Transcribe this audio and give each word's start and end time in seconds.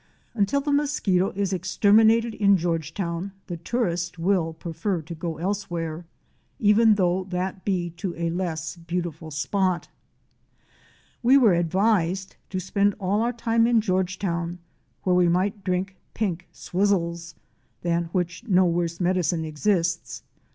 Until 0.33 0.61
the 0.61 0.71
mosquito 0.71 1.29
is 1.35 1.53
exterminated 1.53 2.33
in 2.33 2.57
Georgetown 2.57 3.33
the 3.45 3.57
tourist 3.57 4.17
will 4.17 4.51
prefer 4.51 5.03
to 5.03 5.13
go 5.13 5.37
elsewhere, 5.37 6.05
even 6.57 6.95
though 6.95 7.25
that 7.25 7.63
be 7.63 7.91
to 7.97 8.15
a 8.15 8.31
less 8.31 8.75
beautiful 8.77 9.29
spot. 9.29 9.83
Fic. 9.83 9.91
58. 9.91 9.91
KisKADEE 9.91 10.53
TYRANT 10.57 11.01
FLYCATCHER. 11.03 11.17
We 11.21 11.37
were 11.37 11.53
advised 11.53 12.35
to 12.49 12.59
spend 12.59 12.95
all 12.99 13.21
our 13.21 13.31
time 13.33 13.67
in 13.67 13.79
Georgetown, 13.79 14.57
where 15.03 15.15
we 15.15 15.29
might 15.29 15.63
drink 15.63 15.95
pink 16.15 16.47
swizzles 16.51 17.35
(than 17.83 18.05
which 18.05 18.43
no 18.47 18.65
worse 18.65 18.99
medicine 18.99 19.45
exists!) 19.45 20.23